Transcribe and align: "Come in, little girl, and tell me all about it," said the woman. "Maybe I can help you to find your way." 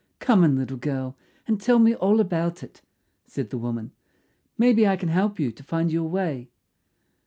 "Come 0.17 0.43
in, 0.43 0.55
little 0.55 0.77
girl, 0.77 1.15
and 1.45 1.61
tell 1.61 1.77
me 1.77 1.93
all 1.93 2.19
about 2.19 2.63
it," 2.63 2.81
said 3.27 3.51
the 3.51 3.57
woman. 3.59 3.91
"Maybe 4.57 4.87
I 4.87 4.95
can 4.95 5.09
help 5.09 5.39
you 5.39 5.51
to 5.51 5.61
find 5.61 5.91
your 5.91 6.09
way." 6.09 6.49